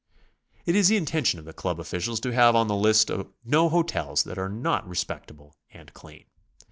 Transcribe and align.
It 0.65 0.73
is 0.75 0.87
the 0.87 0.97
intention 0.97 1.37
of 1.37 1.45
the 1.45 1.53
Club 1.53 1.79
officials 1.79 2.19
to 2.21 2.31
have 2.33 2.55
on 2.55 2.67
the 2.67 2.75
list 2.75 3.11
no 3.45 3.69
hotels 3.69 4.23
that 4.23 4.39
are 4.39 4.49
not 4.49 4.89
respectable 4.89 5.55
and 5.71 5.93
clean. 5.93 6.25